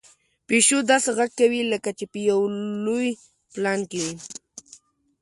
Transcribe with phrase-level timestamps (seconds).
[0.47, 2.41] پيشو داسې غږ کوي لکه چې په یو
[2.85, 3.09] لوی
[3.53, 4.15] پلان کې وي.